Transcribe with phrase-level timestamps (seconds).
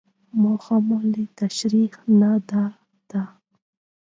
[0.41, 2.63] موخه مې له تشريحي نه دا
[3.09, 3.23] ده.